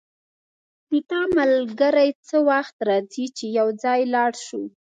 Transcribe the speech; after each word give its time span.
د 0.89 0.91
تا 1.09 1.21
ملګری 1.37 2.09
څه 2.27 2.37
وخت 2.49 2.75
راځي 2.89 3.25
چی 3.37 3.45
یو 3.59 3.67
ځای 3.83 4.01
لاړ 4.13 4.31
شو 4.45 4.61